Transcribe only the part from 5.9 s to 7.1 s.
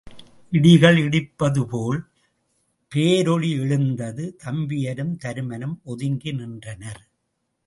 ஒதுங்கி நின்றனர்.